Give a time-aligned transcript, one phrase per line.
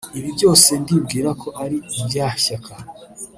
[0.17, 2.73] Ibi byose ndibwira ko ari rya shyaka